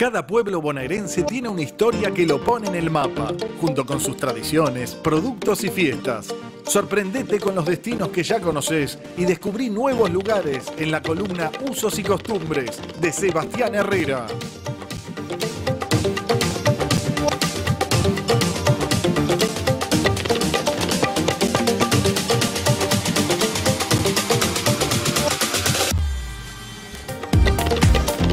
[0.00, 4.16] Cada pueblo bonaerense tiene una historia que lo pone en el mapa, junto con sus
[4.16, 6.34] tradiciones, productos y fiestas.
[6.64, 11.98] Sorprendete con los destinos que ya conoces y descubrí nuevos lugares en la columna Usos
[11.98, 14.26] y Costumbres de Sebastián Herrera.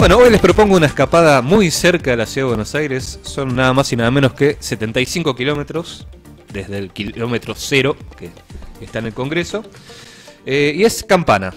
[0.07, 3.19] Bueno, hoy les propongo una escapada muy cerca de la ciudad de Buenos Aires.
[3.23, 6.07] Son nada más y nada menos que 75 kilómetros
[6.53, 8.29] desde el kilómetro cero que
[8.79, 9.65] está en el Congreso.
[10.45, 11.53] Eh, y es Campana.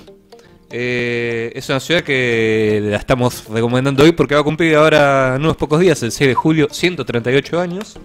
[0.68, 5.42] Eh, es una ciudad que la estamos recomendando hoy porque va a cumplir ahora en
[5.42, 8.00] unos pocos días, el 6 de julio, 138 años.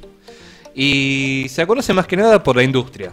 [0.76, 3.12] Y se conoce más que nada por la industria.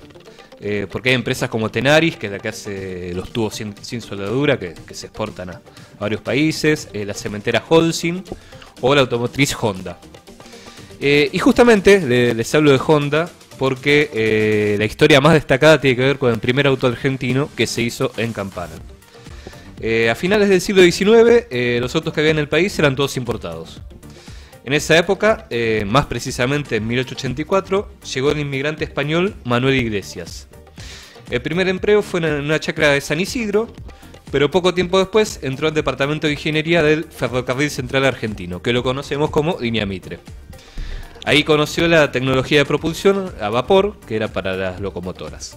[0.65, 4.61] Eh, porque hay empresas como Tenaris, que es la que hace los tubos sin, soldadura,
[4.61, 5.61] que, se exportan a,
[5.98, 8.23] varios países, eh, la cementera Holcim
[8.80, 9.98] o la automotriz Honda.
[11.01, 13.28] Eh, y justamente les hablo de Honda
[13.59, 17.83] porque la historia más destacada tiene que ver con el primer auto argentino que se
[17.83, 18.73] hizo en Campana.
[20.11, 21.47] a finales del siglo XIX,
[21.81, 23.81] los autos que había en el país eran todos importados.
[24.64, 25.48] En esa época,
[25.86, 30.48] más precisamente en 1884, llegó el inmigrante español Manuel Iglesias.
[31.33, 33.66] El primer empleo fue en una chacra de San Isidro,
[34.30, 38.83] pero poco tiempo después entró al departamento de ingeniería del Ferrocarril Central Argentino, que lo
[38.83, 40.19] conocemos como Línea Mitre.
[41.24, 45.56] Ahí conoció la tecnología de propulsión a vapor, que era para las locomotoras.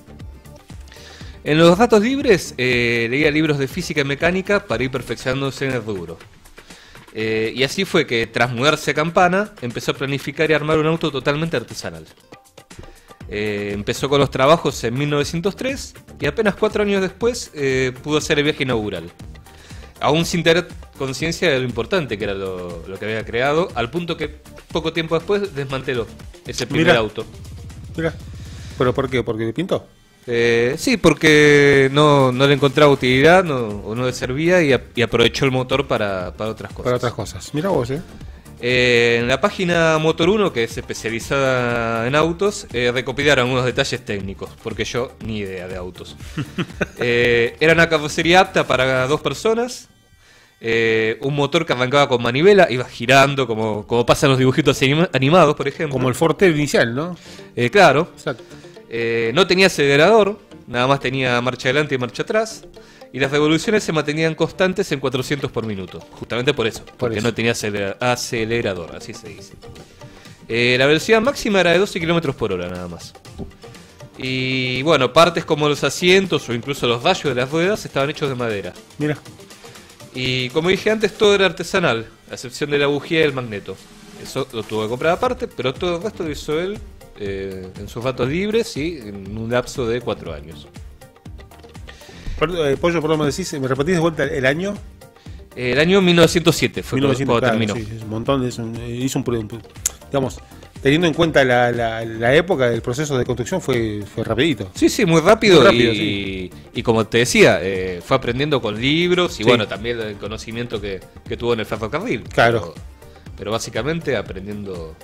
[1.43, 5.73] En los datos libres eh, leía libros de física y mecánica para ir perfeccionándose en
[5.73, 6.17] el rubro.
[7.13, 10.87] Eh, y así fue que, tras mudarse a Campana, empezó a planificar y armar un
[10.87, 12.05] auto totalmente artesanal.
[13.29, 18.37] Eh, empezó con los trabajos en 1903 y apenas cuatro años después eh, pudo hacer
[18.37, 19.11] el viaje inaugural.
[19.99, 20.67] Aún sin tener
[20.97, 24.39] conciencia de lo importante que era lo, que había creado, al punto que
[24.71, 26.05] poco tiempo después desmanteló
[26.45, 27.25] ese primer auto.
[27.95, 28.13] Mira,
[28.77, 29.23] ¿pero por qué?
[29.23, 29.87] ¿Porque pintó?
[30.27, 35.87] Eh, sí, porque no, le encontraba utilidad o no le servía y, aprovechó el motor
[35.87, 36.83] para, para otras cosas.
[36.83, 37.53] Para otras cosas.
[37.53, 38.01] Mira vos, ¿eh?
[38.67, 44.03] Eh, en la página Motor 1, que es especializada en autos, eh, recopilaron unos detalles
[44.03, 46.17] técnicos, porque yo ni idea de autos.
[46.97, 49.89] Eh, era una carrocería apta para dos personas,
[51.19, 54.81] un motor que arrancaba con manivela, iba girando como, como pasa en los dibujitos
[55.13, 55.93] animados, por ejemplo.
[55.93, 57.15] Como el Forte inicial, ¿no?
[57.69, 58.09] claro.
[59.33, 62.63] no tenía acelerador, nada más tenía marcha adelante y marcha atrás.
[63.15, 66.01] Y las revoluciones se mantenían constantes en 400 por minuto.
[66.19, 66.83] Justamente por eso.
[66.97, 67.53] porque no tenía
[68.01, 69.53] acelerador, así se dice.
[70.49, 73.13] Eh, la velocidad máxima era de 12 km por hora nada más.
[74.17, 78.27] Y bueno, partes como los asientos o incluso los rayos de las ruedas estaban hechos
[78.27, 78.73] de madera.
[78.97, 79.17] Mira.
[80.13, 83.77] Y como dije antes, todo era artesanal, a excepción de la bujía y el magneto.
[84.21, 86.77] Eso lo tuvo que comprar aparte, pero todo el resto lo hizo él
[87.17, 90.67] eh, en sus ratos libres y en un lapso de 4 años.
[92.41, 94.75] Eh, Pollo, por lo decís, ¿me repetís de vuelta el año?
[95.55, 97.75] El año 1907 fue cuando terminó.
[97.75, 98.49] Sí, un montón, de,
[98.89, 99.61] hizo un,
[100.07, 100.39] digamos,
[100.81, 104.69] teniendo en cuenta la, la, época del proceso de construcción fue, fue rapidito.
[104.75, 109.43] Sí, sí, muy rápido, y, y, como te decía, eh, fue aprendiendo con libros y
[109.43, 112.23] bueno, también el conocimiento que, que tuvo en el ferrocarril.
[112.23, 112.75] Claro.
[113.37, 114.95] Pero, básicamente aprendiendo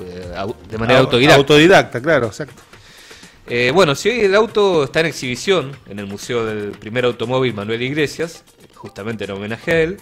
[0.00, 1.36] eh, de manera autodidacta.
[1.36, 2.60] Autodidacta, claro, exacto.
[3.48, 7.54] Eh, bueno, si hoy el auto está en exhibición en el Museo del Primer Automóvil
[7.54, 8.44] Manuel Iglesias,
[8.74, 9.96] justamente en homenaje a él,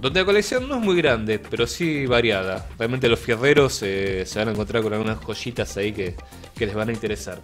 [0.00, 2.68] donde la colección no es muy grande, pero sí variada.
[2.78, 6.14] Realmente los fierreros eh, se van a encontrar con algunas joyitas ahí que,
[6.58, 7.40] les van a interesar.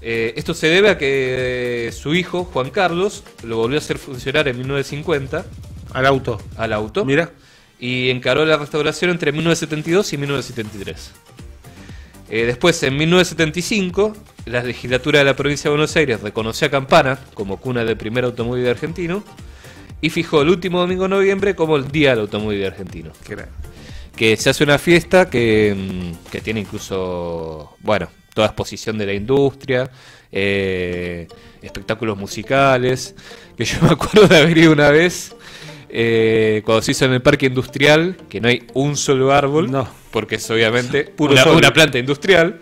[0.00, 4.48] Eh, esto se debe a que su hijo, Juan Carlos, lo volvió a hacer funcionar
[4.48, 5.46] en 1950.
[5.92, 6.42] Al auto.
[6.56, 7.04] Al auto.
[7.04, 7.30] Mira.
[7.78, 11.12] Y encaró la restauración entre 1972 y 1973.
[12.28, 14.14] después, en 1975,
[14.48, 18.24] la legislatura de la provincia de Buenos Aires reconoció a Campana como cuna del primer
[18.24, 19.22] automóvil argentino
[20.00, 23.12] y fijó el último domingo de noviembre como el Día del Automóvil Argentino.
[24.16, 29.12] Que se hace una fiesta que, mm, que, tiene incluso, bueno, toda exposición de la
[29.12, 29.90] industria,
[30.30, 31.26] eh,
[31.62, 33.14] espectáculos musicales,
[33.56, 35.34] que yo me acuerdo de haber ido una vez
[35.90, 39.88] eh, cuando se hizo en el parque industrial, que no hay un solo árbol, no.
[40.10, 42.60] porque es obviamente una, una planta industrial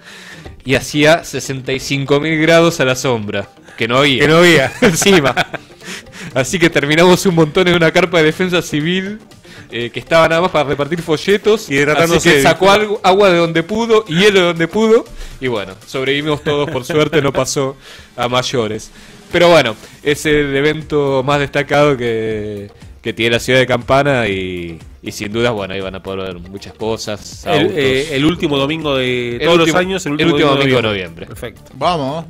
[0.66, 3.48] y hacía 65.000 grados a la sombra.
[3.78, 4.20] Que no había.
[4.20, 4.72] Que no había.
[4.82, 5.34] Encima.
[6.34, 9.20] Así que terminamos un montón en una carpa de defensa civil
[9.70, 11.70] eh, que estaba nada más para repartir folletos.
[11.70, 12.68] Y Así que sacó
[13.02, 15.04] agua de donde pudo, hielo de donde pudo.
[15.40, 17.76] Y bueno, sobrevivimos todos, por suerte no pasó
[18.16, 18.90] a mayores.
[19.30, 22.70] Pero bueno, es el evento más destacado que,
[23.06, 26.34] que tiene la ciudad de Campana y, y sin dudas, bueno, ahí van a poder
[26.34, 27.46] ver muchas cosas.
[27.46, 27.72] El, autos.
[27.76, 30.82] eh, el último domingo de todos último- los años, el el último, domingo domingo de
[30.82, 31.26] noviembre.
[31.26, 31.70] Perfecto.
[31.74, 32.24] Vamos,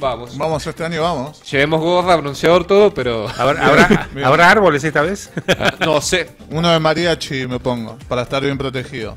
[0.00, 0.36] Vamos.
[0.36, 1.40] vamos este año, vamos.
[1.48, 4.08] Llevemos gorra, anunciador, todo, pero ¿Habrá, habrá.
[4.24, 5.30] ¿habrá árboles esta vez?
[5.80, 6.30] no sé.
[6.50, 9.16] Uno de mariachi me pongo, para estar bien protegido.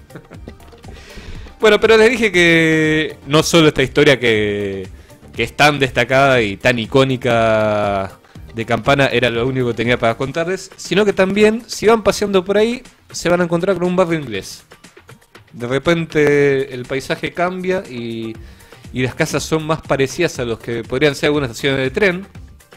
[1.60, 4.88] Bueno, pero les dije que no solo esta historia que,
[5.36, 8.12] que es tan destacada y tan icónica
[8.54, 12.44] de Campana era lo único que tenía para contarles, sino que también, si van paseando
[12.44, 14.64] por ahí, se van a encontrar con un barrio inglés.
[15.54, 18.36] De repente el paisaje cambia y,
[18.94, 22.28] y las casas son más parecidas a los que podrían ser algunas estaciones de tren,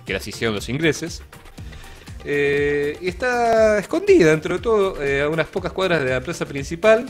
[0.04, 1.22] que las hicieron los ingleses.
[2.24, 6.46] Eh, y está escondida dentro de todo, eh, a unas pocas cuadras de la plaza
[6.46, 7.06] principal.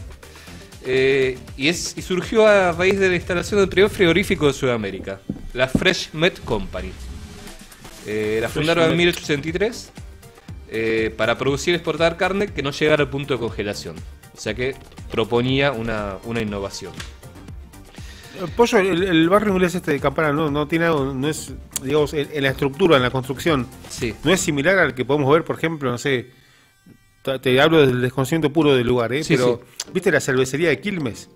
[0.84, 5.20] Eh, y, es, y surgió a raíz de la instalación del primer frigorífico de Sudamérica,
[5.52, 6.90] la Fresh Met Company.
[8.06, 8.98] Eh, la fundaron en Met.
[8.98, 9.92] 1863
[10.70, 13.96] eh, para producir y exportar carne que no llegara al punto de congelación.
[14.34, 14.74] O sea que
[15.10, 16.92] proponía una, una innovación.
[18.40, 21.52] Eh, Pollo, el, el barrio inglés este de Campana no, no tiene algo, no es,
[21.82, 24.14] digamos, en, en la estructura, en la construcción, Sí.
[24.24, 26.30] no es similar al que podemos ver, por ejemplo, no sé,
[27.22, 29.22] te, te hablo del desconocimiento puro del lugar, ¿eh?
[29.22, 29.60] Sí, pero
[29.92, 31.28] ¿viste la cervecería de Quilmes?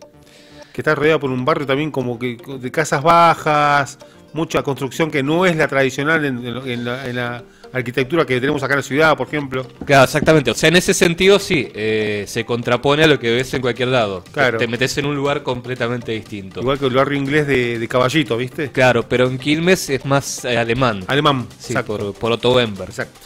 [0.72, 3.98] Que está rodeada por un barrio también como que de casas bajas,
[4.36, 7.42] mucha construcción que no es la tradicional en, la, en la
[7.72, 9.66] arquitectura que tenemos acá en la ciudad, por ejemplo.
[9.84, 10.50] Claro, exactamente.
[10.50, 13.88] O sea, en ese sentido sí, eh, se contrapone a lo que ves en cualquier
[13.88, 14.22] lado.
[14.32, 14.58] Claro.
[14.58, 16.60] Te metes en un lugar completamente distinto.
[16.60, 18.70] Igual que el barrio inglés de, de Caballito, ¿viste?
[18.70, 21.02] Claro, pero en Quilmes es más eh, alemán.
[21.08, 21.96] Alemán, Sí, exacto.
[21.98, 22.88] por, por Otto Wember.
[22.88, 23.18] exacto.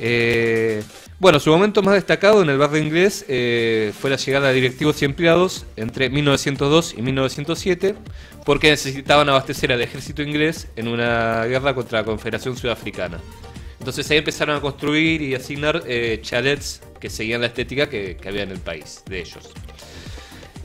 [0.00, 0.82] Eh,
[1.18, 5.00] bueno, su momento más destacado en el barrio inglés eh, fue la llegada de directivos
[5.00, 7.94] y empleados entre 1902 y 1907,
[8.44, 13.18] porque necesitaban abastecer al ejército inglés en una guerra contra la Confederación Sudafricana.
[13.78, 18.28] Entonces ahí empezaron a construir y asignar eh, chalets que seguían la estética que, que
[18.28, 19.50] había en el país de ellos.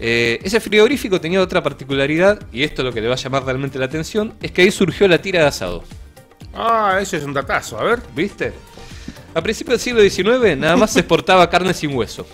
[0.03, 3.45] Eh, ese frigorífico tenía otra particularidad, y esto es lo que le va a llamar
[3.45, 5.83] realmente la atención, es que ahí surgió la tira de asado.
[6.53, 7.99] Ah, eso es un datazo, a ver.
[8.15, 8.51] ¿Viste?
[9.33, 12.27] A principios del siglo XIX nada más se exportaba carne sin hueso.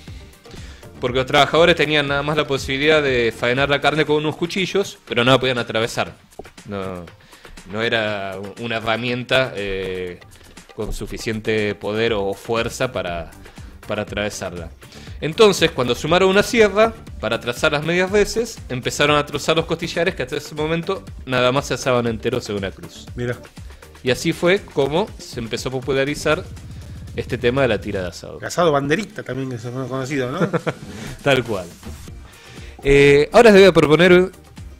[0.99, 4.97] Porque los trabajadores tenían nada más la posibilidad de faenar la carne con unos cuchillos,
[5.07, 6.15] pero no la podían atravesar.
[6.65, 7.05] No,
[7.71, 10.19] no era una herramienta eh,
[10.75, 13.29] con suficiente poder o fuerza para,
[13.87, 14.71] para atravesarla.
[15.21, 20.15] Entonces, cuando sumaron una sierra para trazar las medias veces, empezaron a trozar los costillares
[20.15, 23.05] que hasta ese momento nada más se asaban enteros en una cruz.
[23.15, 23.37] Mira.
[24.03, 26.43] Y así fue como se empezó a popularizar
[27.17, 28.37] este tema de la tira de asado.
[28.37, 30.39] Casado banderista también es conocido, ¿no?
[31.23, 31.65] Tal cual.
[32.83, 34.31] Eh, ahora les voy a proponer,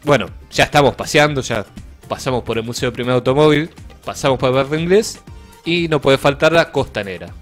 [0.04, 1.66] bueno, ya estamos paseando, ya
[2.08, 3.72] pasamos por el Museo del Primer Automóvil,
[4.06, 5.20] pasamos por el barrio inglés
[5.66, 7.34] y no puede faltar la costanera.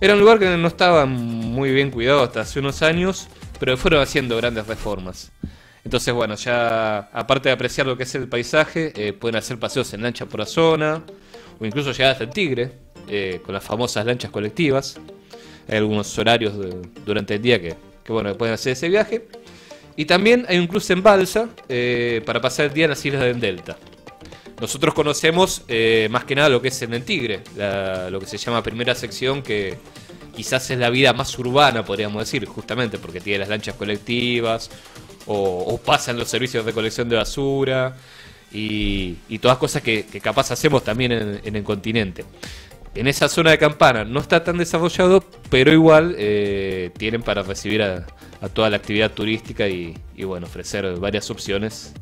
[0.00, 3.28] Era un lugar que no estaba muy bien cuidado hasta hace unos años,
[3.60, 5.30] pero fueron haciendo grandes reformas.
[5.84, 9.94] Entonces, bueno, ya aparte de apreciar lo que es el paisaje, eh, pueden hacer paseos
[9.94, 11.04] en lancha por la zona,
[11.60, 12.72] o incluso llegar hasta el Tigre,
[13.08, 14.98] eh, con las famosas lanchas colectivas.
[15.68, 16.54] Hay algunos horarios
[17.04, 19.26] durante el día que, que, bueno, pueden hacer ese viaje.
[19.96, 23.22] Y también hay un cruce en balsa eh, para pasar el día en las islas
[23.22, 23.76] del Delta.
[24.60, 27.40] Nosotros conocemos eh, más que nada lo que es en el Tigre,
[28.10, 29.76] lo que se llama primera sección, que
[30.36, 34.70] quizás es la vida más urbana, podríamos decir, justamente porque tiene las lanchas colectivas,
[35.26, 37.96] o, pasan los servicios de recolección de basura,
[38.52, 42.24] y, todas cosas que, capaz hacemos también en el continente.
[42.94, 47.82] En esa zona de Campana no está tan desarrollado, pero igual eh, tienen para recibir
[47.82, 48.06] a,
[48.42, 51.94] a toda la actividad turística y, y, bueno, ofrecer varias opciones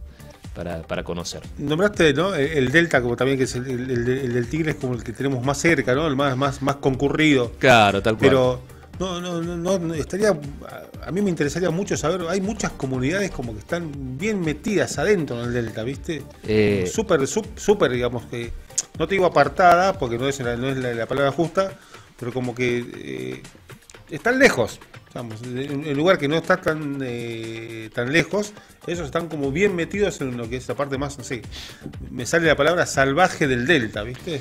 [0.54, 1.42] para, para conocer.
[1.58, 2.34] Nombraste, ¿no?
[2.34, 4.94] El, el Delta, como también que es el, el- el- el del Tigre, es como
[4.94, 6.08] el que tenemos más cerca, ¿no?
[6.08, 7.52] El más, más, más concurrido.
[7.60, 8.28] Claro, tal cual.
[8.28, 8.60] Pero
[9.00, 10.28] no, no, no, no, estaría.
[10.30, 12.22] A, mí me interesaría mucho saber.
[12.28, 16.22] Hay muchas comunidades como que están bien metidas adentro en el Delta, ¿viste?
[16.46, 18.52] Eh, Súper, súper, digamos que.
[18.98, 21.72] No te digo apartada, porque no es, la, no es la, la palabra justa,
[22.18, 23.42] pero como que eh,
[24.10, 24.78] están lejos.
[25.08, 28.52] Digamos, en un lugar que no está tan eh, tan lejos,
[28.86, 31.42] ellos están como bien metidos en lo que es la parte más, no sé,
[32.10, 34.40] me sale la palabra salvaje del delta, ¿viste?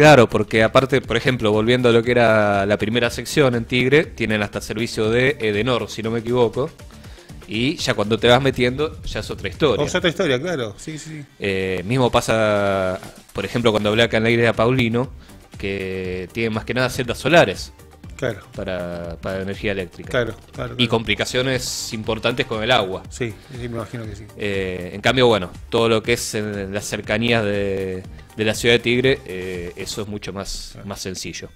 [0.00, 4.04] Claro, porque aparte, por ejemplo, volviendo a lo que era la primera sección en Tigre,
[4.04, 6.70] tienen hasta servicio de Edenor, si no me equivoco.
[7.46, 9.84] Y ya cuando te vas metiendo, ya es otra historia.
[9.84, 11.22] O es otra historia, claro, sí, sí.
[11.38, 12.98] Eh, mismo pasa,
[13.34, 15.10] por ejemplo, cuando hablé acá en la iglesia de Paulino,
[15.58, 17.70] que tiene más que nada celdas solares
[18.20, 20.10] Claro, para, para energía eléctrica.
[20.10, 20.74] claro, claro.
[20.76, 23.02] Y complicaciones importantes con el agua.
[23.08, 24.26] Sí, sí, me imagino que sí.
[24.36, 28.02] Eh, en cambio, bueno, todo lo que es en las cercanías de,
[28.36, 31.48] de la ciudad de Tigre, eh, eso es mucho más, más sencillo.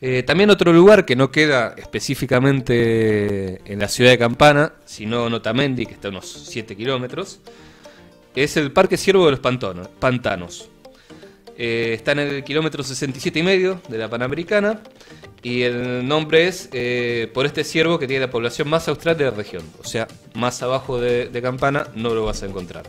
[0.00, 5.34] Eh, también otro lugar que no queda específicamente en la ciudad de Campana, sino en
[5.34, 7.38] Otamendi, que está a unos 7 kilómetros,
[8.34, 10.68] es el Parque Ciervo de los Pantanos.
[11.56, 14.80] Eh, está en el kilómetro 67 y medio de la Panamericana
[15.42, 19.24] y el nombre es eh, por este ciervo que tiene la población más austral de
[19.24, 19.64] la región.
[19.80, 22.84] O sea, más abajo de, Campana no lo vas a encontrar.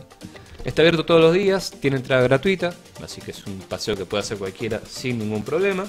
[0.64, 4.22] Está abierto todos los días, tiene entrada gratuita, así que es un paseo que puede
[4.22, 5.86] hacer cualquiera sin ningún problema.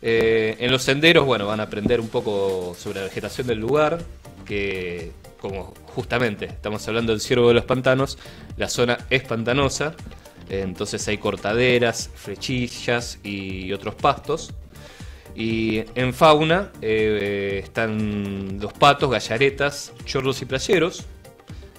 [0.00, 3.98] Eh, en los senderos, bueno, van a aprender un poco sobre la vegetación del lugar,
[4.46, 8.16] que como justamente estamos hablando del ciervo de los pantanos,
[8.56, 9.94] la zona es pantanosa,
[10.48, 14.52] entonces hay cortaderas, flechillas y otros pastos.
[15.34, 21.04] Y en fauna eh, están los patos, gallaretas, chorros y playeros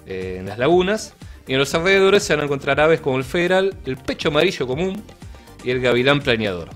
[0.06, 1.14] eh, en las lagunas.
[1.46, 4.66] Y en los alrededores se van a encontrar aves como el federal, el pecho amarillo
[4.66, 5.02] común
[5.62, 6.70] y el gavilán planeador.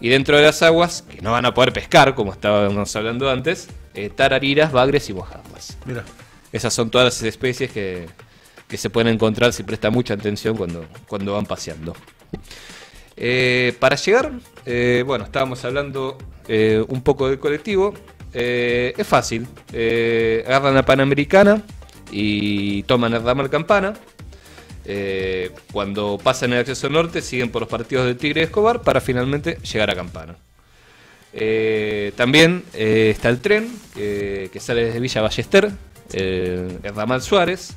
[0.00, 3.68] Y dentro de las aguas, que no van a poder pescar, como estábamos hablando antes,
[3.94, 5.76] eh, tarariras, bagres y mojarras.
[5.84, 6.04] Mira.
[6.52, 8.08] Esas son todas las especies que,
[8.72, 11.94] que se pueden encontrar si presta mucha atención cuando, cuando van paseando.
[13.18, 14.32] Eh, para llegar,
[14.64, 16.16] eh, bueno, estábamos hablando
[16.48, 17.92] eh, un poco del colectivo.
[18.32, 19.46] Es fácil.
[20.46, 21.60] Agarran la Panamericana
[22.10, 23.92] y toman el ramal Campana.
[25.70, 29.58] Cuando pasan el acceso norte, siguen por los partidos del Tigre y Escobar para finalmente
[29.70, 30.34] llegar a Campana.
[32.16, 35.70] También está el tren que, sale desde Villa Ballester,
[36.14, 37.76] el ramal Suárez.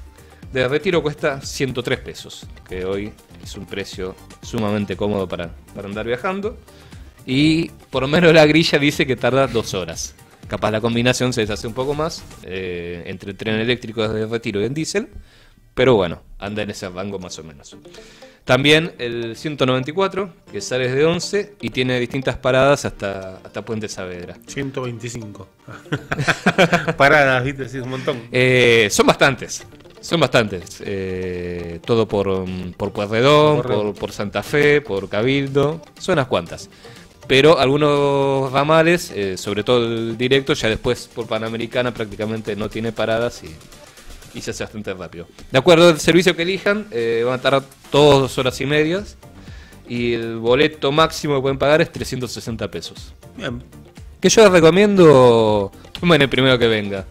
[0.56, 3.12] De retiro cuesta 103 pesos, que hoy
[3.44, 6.58] es un precio sumamente cómodo para, para andar viajando.
[7.26, 10.16] Y por lo menos la grilla dice que tarda dos horas.
[10.48, 14.62] Capaz la combinación se deshace un poco más eh, entre el tren eléctrico de retiro
[14.62, 15.10] y el diésel.
[15.74, 17.76] Pero bueno, anda en ese rango más o menos.
[18.46, 24.38] También el 194, que sale desde 11 y tiene distintas paradas hasta, hasta Puente Saavedra.
[24.48, 25.50] 125.
[26.98, 28.22] Paradas, viste, sí, es un montón.
[28.32, 29.66] Eh, son bastantes,
[30.06, 30.84] son bastantes.
[30.86, 36.70] Eh, todo por, mm, por por, por Santa Fe, por Cabildo, son unas cuantas.
[37.28, 42.92] Pero algunos ramales, eh, sobre todo el directo, ya después por Panamericana prácticamente no tiene
[42.92, 45.28] paradas y, y se hace bastante rápido.
[45.52, 49.18] De acuerdo al servicio que elijan, eh, van a tardar todos dos horas y medias.
[49.90, 53.12] Y el boleto máximo que pueden pagar es 360 pesos.
[53.36, 53.64] Bien.
[54.22, 57.06] Que yo les recomiendo, tomen el primero que venga.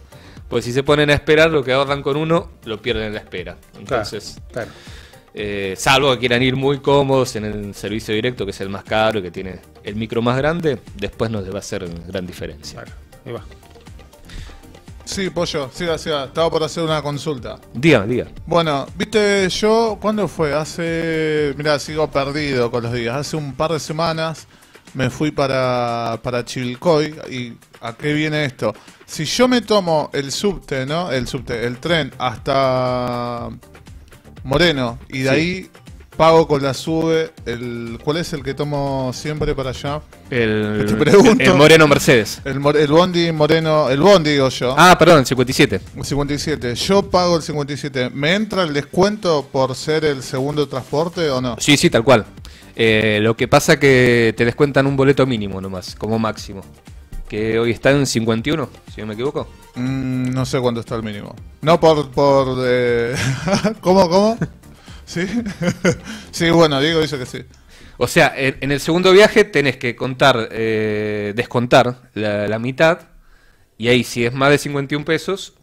[0.49, 3.19] Pues si se ponen a esperar, lo que ahorran con uno, lo pierden en la
[3.19, 3.57] espera.
[3.77, 4.69] Entonces, Claro.
[5.33, 8.83] eh, salvo que quieran ir muy cómodos en el servicio directo, que es el más
[8.83, 12.25] caro y que tiene el micro más grande, después no les va a hacer gran
[12.27, 12.81] diferencia.
[12.83, 12.97] Claro.
[13.25, 13.43] Ahí va.
[15.03, 16.25] Sí, pollo, siga, siga.
[16.25, 17.59] Estaba por hacer una consulta.
[17.73, 18.27] Diga, diga.
[18.47, 20.53] Bueno, viste, yo, ¿cuándo fue?
[20.53, 23.15] Hace, mira, sigo perdido con los días.
[23.15, 24.47] Hace un par de semanas
[24.95, 27.13] me fui para, para Chivilcoy.
[27.29, 28.73] ¿Y a qué viene esto?
[29.05, 31.11] Si yo me tomo el subte, ¿no?
[31.11, 33.49] El subte, el tren hasta
[34.43, 35.35] Moreno y de Sí.
[35.35, 35.69] ahí
[36.17, 40.01] pago con la sube, el, ¿cuál es el que tomo siempre para allá?
[40.29, 41.43] El, Te pregunto.
[41.43, 42.41] el Moreno Mercedes.
[42.45, 44.73] El, el Bondi Moreno, el Bondi digo yo.
[44.77, 45.81] Ah, perdón, el 57.
[45.97, 46.75] El 57.
[46.75, 48.11] Yo pago el 57.
[48.11, 51.57] ¿Me entra el descuento por ser el segundo transporte o no?
[51.59, 52.25] Sí, sí, tal cual.
[52.75, 56.63] Eh, lo que pasa que te descuentan un boleto mínimo nomás, como máximo.
[57.29, 59.47] Que hoy está en 51, si no me equivoco.
[59.75, 61.35] Mm, no sé cuánto está el mínimo.
[61.61, 62.11] No por...
[62.11, 63.15] por eh,
[63.81, 64.37] ¿Cómo, cómo?
[65.05, 65.25] ¿Sí?
[66.31, 67.39] sí, bueno, Diego dice que sí.
[67.97, 72.99] O sea, en, en el segundo viaje tenés que contar, eh, descontar la, la mitad,
[73.77, 75.53] y ahí si es más de 51 pesos,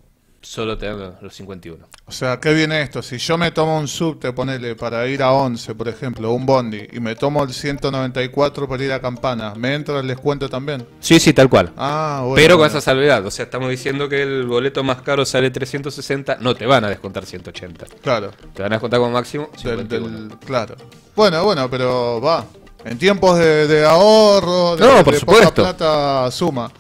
[0.43, 1.87] solo te dan los 51.
[2.07, 3.01] O sea, ¿qué viene esto?
[3.01, 6.83] Si yo me tomo un subte, ponele, para ir a 11, por ejemplo, un Bondi,
[6.93, 10.87] y me tomo el 194 para ir a Campana, ¿me entra el descuento también?
[11.01, 11.73] Sí, sí, tal cual.
[11.77, 12.35] Ah, bueno.
[12.37, 12.71] Pero con bueno.
[12.79, 16.67] esa salvedad, o sea, estamos diciendo que el boleto más caro sale 360, no te
[16.67, 17.87] van a descontar 180.
[18.03, 18.31] Claro.
[18.55, 20.09] Te van a descontar como máximo Del- 51.
[20.29, 20.75] del- claro.
[21.15, 22.45] Bueno, bueno, pero va.
[22.85, 25.63] En tiempos de, de ahorro, de, No, por de supuesto.
[25.63, 26.71] poca plata suma.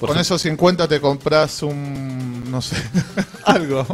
[0.00, 2.50] Por Con esos 50 te compras un.
[2.50, 2.76] no sé.
[3.44, 3.86] algo.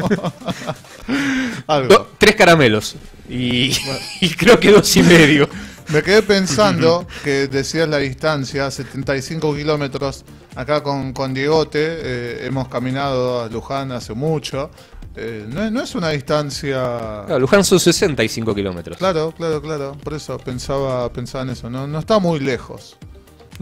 [1.67, 2.09] algo.
[2.19, 2.97] Tres caramelos.
[3.29, 3.73] Y,
[4.21, 5.49] y creo que dos y medio.
[5.89, 10.25] Me quedé pensando que decías la distancia, 75 kilómetros.
[10.55, 14.71] Acá con, con Diegote eh, hemos caminado a Luján hace mucho.
[15.17, 17.25] Eh, no, es- no es una distancia.
[17.27, 18.97] Claro, Luján son 65 kilómetros.
[18.97, 19.97] Claro, claro, claro.
[20.03, 21.69] Por eso pensaba, pensaba en eso.
[21.69, 22.97] No, no está muy lejos.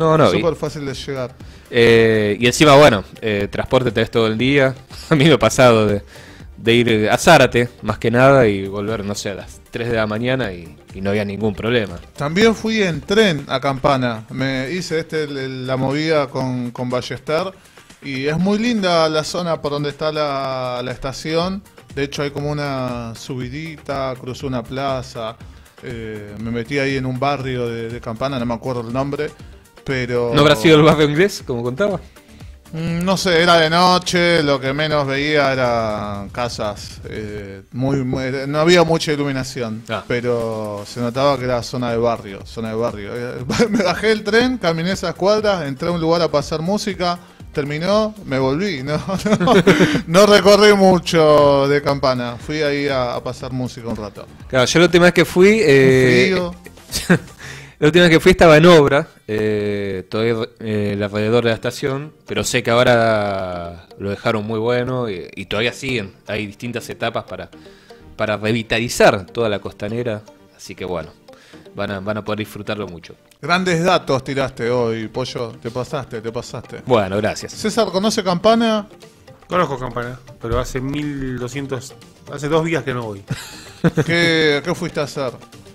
[0.00, 0.30] No, no.
[0.30, 1.36] Súper fácil de llegar.
[1.70, 4.74] Eh, y encima, bueno, eh, transporte tenés todo el día.
[5.10, 6.02] A mí me ha pasado de,
[6.56, 9.96] de ir a Zárate, más que nada, y volver, no sé, a las 3 de
[9.96, 11.98] la mañana y, y no había ningún problema.
[12.16, 14.26] También fui en tren a Campana.
[14.30, 17.52] Me hice este la movida con, con Ballester.
[18.02, 21.62] Y es muy linda la zona por donde está la, la estación.
[21.94, 25.36] De hecho, hay como una subidita, crucé una plaza.
[25.82, 29.30] eh, me metí ahí en un barrio de, de Campana, no me acuerdo el nombre.
[29.84, 30.32] Pero.
[30.34, 32.00] ¿No habrá sido el barrio inglés, como contaba?
[32.72, 38.30] Mm, No sé, era de noche, lo que menos veía eran casas, eh, muy, muy-
[38.46, 40.04] no había mucha iluminación, Ah.
[40.06, 43.10] pero se notaba que era zona de barrio, zona de barrio.
[43.12, 47.18] Eh, Me bajé del tren, caminé esas cuadras, entré a un lugar a pasar música,
[47.52, 48.96] terminó, me volví, no,
[49.40, 49.54] no,
[50.06, 54.24] no recorrí mucho de campana, fui ahí a, a pasar música un rato.
[54.46, 55.58] Claro, yo la última vez que fui...
[55.60, 56.40] eh.
[57.80, 62.12] La última vez que fui estaba en obra, eh, todavía eh, alrededor de la estación,
[62.26, 66.12] pero sé que ahora lo dejaron muy bueno y, y todavía siguen.
[66.26, 67.48] Hay distintas etapas para,
[68.16, 70.20] para revitalizar toda la costanera,
[70.54, 71.10] así que bueno,
[71.74, 73.14] van a, van a poder disfrutarlo mucho.
[73.40, 76.82] Grandes datos tiraste hoy, Pollo, te pasaste, te pasaste.
[76.84, 77.54] Bueno, gracias.
[77.54, 78.88] César, ¿conoce Campana?
[79.46, 81.94] Conozco Campana, pero hace 1200.
[82.30, 83.24] Hace dos días que no voy.
[84.04, 85.32] ¿Qué, qué fuiste a hacer?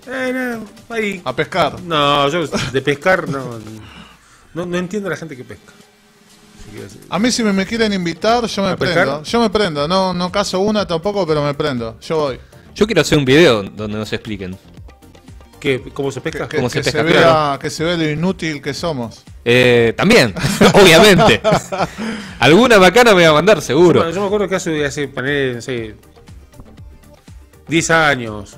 [0.08, 1.22] Eh, no, ahí.
[1.26, 1.82] A pescar.
[1.82, 3.60] No, yo de pescar no.
[4.54, 5.74] No, no entiendo a la gente que pesca.
[7.10, 9.24] A mí si me, me quieren invitar, yo me prendo.
[9.24, 9.88] Yo me prendo.
[9.88, 11.98] No, no caso una tampoco, pero me prendo.
[12.02, 12.40] Yo voy.
[12.74, 14.58] Yo quiero hacer un video donde nos expliquen.
[15.60, 15.82] ¿qué?
[15.94, 16.48] ¿Cómo se pesca?
[16.48, 17.04] Que, ¿Cómo que se se pesca?
[17.04, 17.60] vea, Claro.
[17.60, 19.24] que se vea lo inútil que somos.
[19.46, 20.34] Eh, también,
[20.74, 21.42] obviamente.
[22.40, 24.02] Alguna bacana me va a mandar, seguro.
[24.02, 25.96] Bueno, yo me acuerdo que hace, hace poner, no sé,
[27.68, 28.58] 10 años,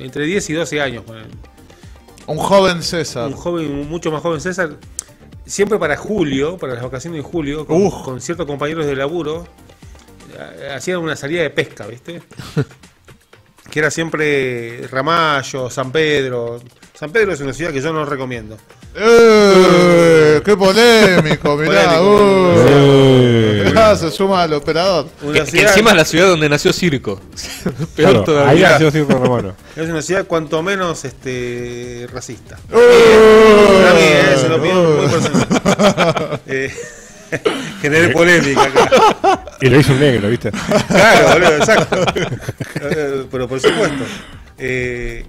[0.00, 1.04] entre 10 y 12 años.
[2.26, 3.28] Un joven César.
[3.28, 4.76] un joven, mucho más joven César,
[5.46, 8.02] siempre para julio, para las vacaciones de julio, con, Uf.
[8.04, 9.46] con ciertos compañeros de laburo,
[10.74, 12.22] hacían una salida de pesca, ¿viste?
[13.70, 16.60] que era siempre Ramallo, San Pedro.
[16.94, 18.56] San Pedro es una ciudad que yo no recomiendo.
[18.94, 19.29] ¡Eh!
[20.44, 21.56] ¡Qué polémico!
[21.56, 21.98] Mirá.
[21.98, 22.54] Polémico.
[23.64, 23.64] uh.
[23.64, 25.06] Mirá, se suma al operador.
[25.32, 27.20] Que, que encima es la ciudad donde nació Circo.
[27.94, 28.50] Peor Claro, todavía.
[28.50, 29.54] ahí nació Circo Romano.
[29.76, 32.58] Es una ciudad cuanto menos este racista.
[32.72, 33.80] ¡Eh!
[33.82, 36.40] Para mí, eh, se lo pido muy personal.
[36.46, 36.72] Eh,
[37.80, 39.44] generé polémica acá.
[39.60, 40.50] Y lo hizo un negro, ¿viste?
[40.88, 41.96] Claro, boludo, exacto.
[42.82, 44.04] Eh, Pero por supuesto.
[44.58, 45.24] Eh,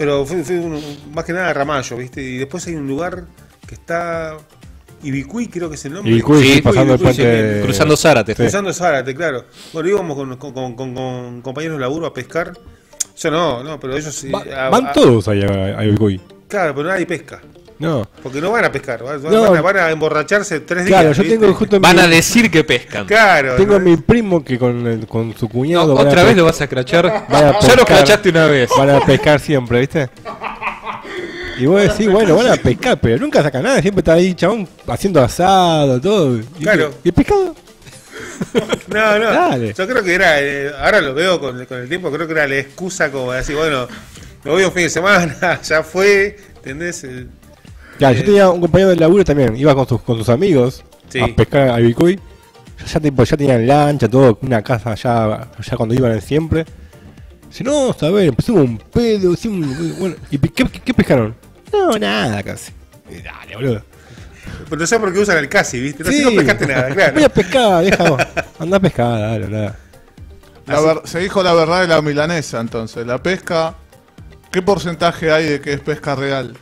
[0.00, 0.82] pero fue, fue un-
[1.14, 2.22] más que nada Ramallo, ¿viste?
[2.22, 3.24] Y después hay un lugar
[3.68, 4.38] que está.
[5.02, 6.10] Ibicuí, creo que es el nombre.
[6.10, 7.56] Ibicuí, sí, pasando el Ibicuí, puente.
[7.58, 8.32] sí, Cruzando Zárate.
[8.34, 8.42] Sí.
[8.42, 9.44] Cruzando Zárate, claro.
[9.74, 12.52] Bueno, íbamos con, con- con- con- con compañeros de laburo a pescar.
[13.18, 14.30] Yo no, no, pero ellos sí.
[14.30, 16.18] Va- a- van a- todos ahí a, a Ibicuí.
[16.48, 17.42] Claro, pero nadie pesca.
[17.80, 18.06] No.
[18.22, 19.42] Porque no van a pescar, van, No.
[19.50, 21.00] van a, van a emborracharse tres días.
[21.00, 21.38] Claro, yo ¿viste?
[21.38, 23.06] tengo justo Van mi, a decir que pescan.
[23.06, 23.56] Claro.
[23.56, 23.84] tengo a ¿no?
[23.86, 25.98] mi primo que con, el- con su No, cuñado.
[25.98, 27.26] a otra vez lo vas a crachar.
[27.28, 28.70] van a Ya lo crachaste una vez.
[28.76, 30.08] Van a pescar siempre, ¿viste?
[31.58, 33.80] Y vos decís, bueno, van a pescar, pero nunca sacan nada.
[33.82, 36.36] Siempre está ahí, chabón, haciendo asado, todo.
[36.38, 36.90] ¿Y Claro.
[36.90, 36.96] qué?
[37.04, 37.54] ¿Y el pescado?
[38.88, 39.30] No, no.
[39.30, 39.72] Dale.
[39.74, 42.46] Yo creo que era, eh, ahora lo veo con, con el tiempo, creo que era
[42.48, 43.86] la excusa como de decir, bueno,
[44.44, 47.04] me voy un fin de semana, ya fue, ¿entendés?
[48.00, 50.82] Eh, Ya, yo tenía un compañero del laburo también, iba con sus, con sus amigos
[51.08, 51.20] Sí.
[51.20, 52.18] a pescar a Ibicuy.
[52.92, 55.24] Ya, tipo, ya tenían lancha, todo, una casa allá,
[55.58, 56.64] allá cuando iban siempre.
[57.48, 61.34] Dice, no, a ver, pusimos un pedo, hicimos un- bueno, ¿y qué, qué- qué pescaron?
[61.72, 62.72] No, nada casi.
[63.10, 63.82] Y Dale, boludo.
[64.68, 66.02] Pero no sé por qué usan el casi, ¿viste?
[66.04, 66.18] No, Sí.
[66.18, 67.14] si no pescaste nada, claro.
[67.14, 68.16] Voy a pescar, deja,
[68.58, 69.76] anda a pescar, dale, nada.
[70.66, 73.06] La ver- se dijo la verdad de la milanesa, entonces.
[73.06, 73.74] La pesca.
[74.52, 76.56] ¿Qué porcentaje hay de que es pesca real?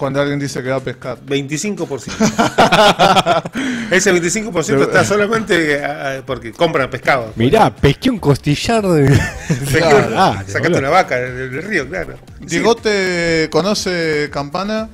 [0.00, 1.18] Cuando alguien dice que va a pescar.
[1.26, 3.42] 25%.
[3.90, 7.34] Ese 25% está solamente eh, porque compran pescado.
[7.36, 9.10] Mirá, pesqué un costillar de.
[9.70, 12.14] Pesca- Dale, sacaste una vaca del, río, claro.
[12.40, 12.46] Sí.
[12.46, 14.88] Diego te conoce Campana.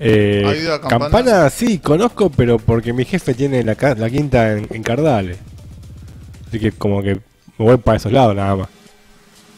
[0.00, 1.10] Eh, ¿Ha ido a Campana?
[1.10, 1.50] Campana?
[1.50, 5.36] sí, conozco, pero porque mi jefe tiene la, la quinta en, en Cardales.
[6.48, 7.16] Así que como que
[7.58, 8.68] me voy para esos lados nada más.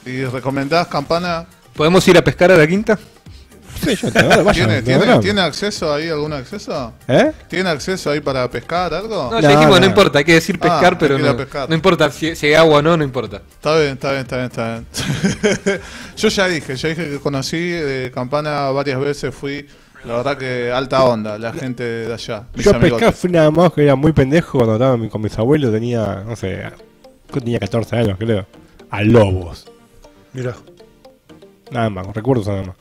[0.04, 1.46] ¿Y recomendás Campana?
[1.76, 2.98] ¿Podemos ir a pescar a la quinta?
[3.84, 5.24] Sí, yo, te agarro, vayan, ¿Tiene, te tiene, agarramos.
[5.24, 6.92] ¿Tiene acceso ahí, algún acceso?
[7.06, 7.32] ¿Eh?
[7.48, 9.30] ¿Tiene acceso ahí para pescar algo?
[9.30, 9.86] No, ya No, dijimos, no, no.
[9.86, 11.68] importa, hay que decir Ah, pescar, pero no, pescar.
[11.68, 13.42] no importa si, si hay agua o no, no importa.
[13.50, 14.64] Está bien, está bien, está bien, está
[15.64, 15.80] bien.
[16.16, 19.66] Yo ya dije, ya dije que conocí de Campana varias veces, fui,
[20.04, 22.44] la verdad que alta onda, la gente de allá.
[22.54, 22.90] Yo a amigotes.
[23.06, 26.36] pescar fui nada más que era muy pendejo cuando estaba con mis abuelos, tenía, no
[26.36, 26.62] sé,
[27.32, 28.46] yo tenía 14 años creo.
[28.90, 29.66] A lobos.
[30.32, 30.54] Mirá.
[31.70, 32.76] Nada más, recuerdos nada más.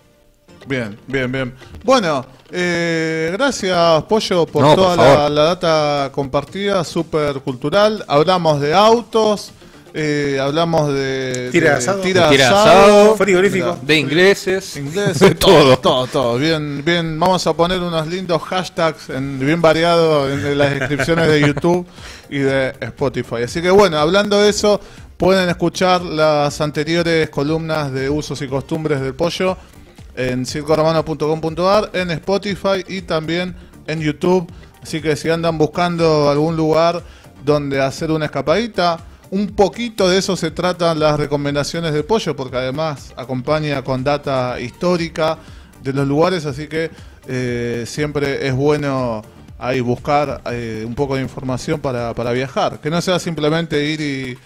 [0.67, 1.53] Bien, bien, bien.
[1.83, 8.03] Bueno, eh, gracias Pollo por No, por toda la, data compartida, súper cultural.
[8.05, 9.53] Hablamos de autos,
[9.93, 12.01] eh, hablamos de Tira de asado.
[12.01, 13.77] tira asado, asado, frigorífico.
[13.81, 14.75] De ingleses.
[14.75, 16.37] Inglés, de todo, todo, todo.
[16.37, 17.17] Bien, bien.
[17.17, 21.87] Vamos a poner unos lindos hashtags en, bien variados en las descripciones de YouTube
[22.29, 23.43] y de Spotify.
[23.45, 24.81] Así que bueno, hablando de eso,
[25.15, 29.57] pueden escuchar las anteriores columnas de usos y costumbres del pollo
[30.17, 34.51] en circoromano.com.ar, en Spotify y también en YouTube.
[34.81, 37.01] Así que si andan buscando algún lugar
[37.45, 38.99] donde hacer una escapadita,
[39.29, 44.59] un poquito de eso se tratan las recomendaciones del pollo, porque además acompaña con data
[44.59, 45.37] histórica
[45.83, 46.89] de los lugares, así que
[47.27, 49.23] eh, siempre es bueno
[49.59, 54.01] ahí buscar eh, un poco de información para, para viajar, que no sea simplemente ir
[54.01, 54.37] y,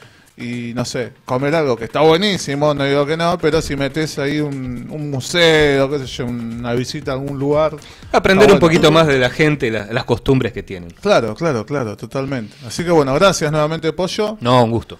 [0.41, 4.17] y, no sé, comer algo que está buenísimo, no digo que no, pero si metes
[4.19, 7.73] ahí un, un museo, qué sé yo, una visita a algún lugar.
[8.11, 10.91] Aprender un poquito más de la gente, la- las costumbres que tienen.
[11.01, 12.55] Claro, claro, claro, totalmente.
[12.65, 14.37] Así que bueno, gracias nuevamente, Pollo.
[14.41, 14.97] No, un gusto.